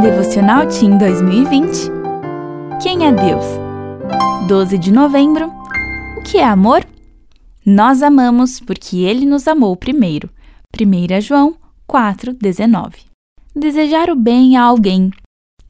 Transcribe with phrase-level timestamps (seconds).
[0.00, 1.90] Devocional Team 2020
[2.80, 3.44] Quem é Deus?
[4.46, 5.52] 12 de novembro
[6.16, 6.86] O que é amor?
[7.66, 10.30] Nós amamos porque Ele nos amou primeiro.
[10.80, 11.56] 1 João
[11.90, 13.06] 4,19
[13.56, 15.10] Desejar o bem a alguém.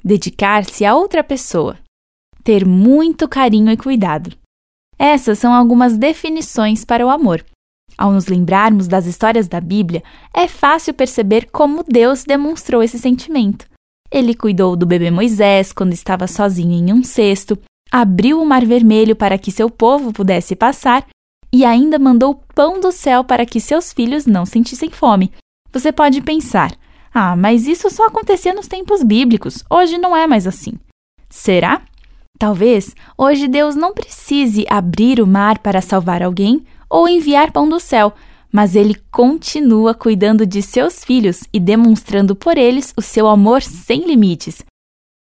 [0.04, 1.78] Dedicar-se a outra pessoa.
[2.44, 4.36] Ter muito carinho e cuidado.
[4.98, 7.42] Essas são algumas definições para o amor.
[7.96, 10.02] Ao nos lembrarmos das histórias da Bíblia,
[10.34, 13.66] é fácil perceber como Deus demonstrou esse sentimento.
[14.10, 17.58] Ele cuidou do bebê Moisés quando estava sozinho em um cesto,
[17.90, 21.06] abriu o Mar Vermelho para que seu povo pudesse passar
[21.52, 25.32] e ainda mandou pão do céu para que seus filhos não sentissem fome.
[25.72, 26.72] Você pode pensar:
[27.12, 30.74] ah, mas isso só acontecia nos tempos bíblicos, hoje não é mais assim.
[31.28, 31.82] Será?
[32.38, 37.80] Talvez hoje Deus não precise abrir o mar para salvar alguém ou enviar pão do
[37.80, 38.14] céu,
[38.52, 44.06] mas ele continua cuidando de seus filhos e demonstrando por eles o seu amor sem
[44.06, 44.64] limites.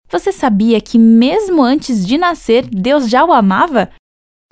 [0.09, 3.89] Você sabia que, mesmo antes de nascer, Deus já o amava?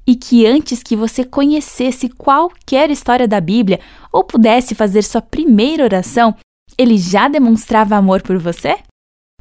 [0.08, 3.80] E que antes que você conhecesse qualquer história da Bíblia
[4.12, 6.36] ou pudesse fazer sua primeira oração,
[6.78, 8.80] ele já demonstrava amor por você?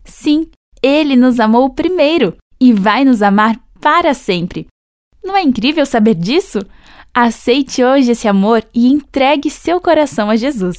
[0.04, 0.50] Sim,
[0.82, 4.66] ele nos amou primeiro e vai nos amar para sempre.
[5.24, 6.58] Não é incrível saber disso?
[7.12, 10.78] Aceite hoje esse amor e entregue seu coração a Jesus.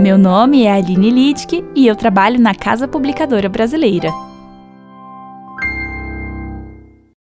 [0.00, 4.08] Meu nome é Aline Littke e eu trabalho na Casa Publicadora Brasileira.